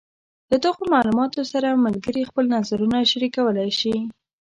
له 0.51 0.57
دغو 0.65 0.83
معلوماتو 0.93 1.41
سره 1.51 1.81
ملګري 1.85 2.21
خپل 2.29 2.45
نظرونه 2.55 2.97
شریکولی 3.11 3.69
شي. 3.79 3.95